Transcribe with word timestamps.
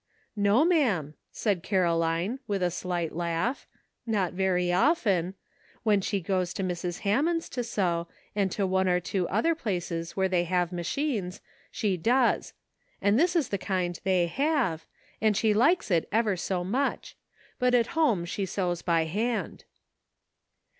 ''No, 0.35 0.65
ma'am," 0.65 1.13
said 1.31 1.61
Caroline, 1.61 2.39
with 2.47 2.63
a 2.63 2.71
slight 2.71 3.15
laugh, 3.15 3.67
"not 4.07 4.33
very 4.33 4.73
often. 4.73 5.35
When 5.83 6.01
she 6.01 6.19
goes 6.21 6.55
to 6.55 6.63
Mrs. 6.63 7.01
Hammond's 7.01 7.47
to 7.49 7.63
sew, 7.63 8.07
and 8.35 8.51
to 8.51 8.65
one 8.65 8.89
or 8.89 8.99
two 8.99 9.29
other 9.29 9.53
places 9.53 10.17
where 10.17 10.27
they 10.27 10.45
have 10.45 10.71
machines, 10.71 11.39
she 11.69 11.97
does; 11.97 12.53
and 12.99 13.19
this 13.19 13.35
is 13.35 13.49
the 13.49 13.59
kind 13.59 13.99
they 14.03 14.25
have, 14.25 14.87
and 15.21 15.37
she 15.37 15.53
likes 15.53 15.91
it 15.91 16.09
ever 16.11 16.35
so 16.35 16.63
much; 16.63 17.15
but 17.59 17.75
at 17.75 17.87
home 17.93 18.25
she 18.25 18.47
sews 18.47 18.81
by 18.81 19.03
hand." 19.03 19.65